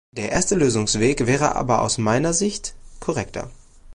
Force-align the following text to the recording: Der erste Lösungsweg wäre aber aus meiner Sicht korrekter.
Der 0.13 0.31
erste 0.31 0.55
Lösungsweg 0.55 1.27
wäre 1.27 1.53
aber 1.55 1.81
aus 1.83 1.99
meiner 1.99 2.33
Sicht 2.33 2.73
korrekter. 2.99 3.51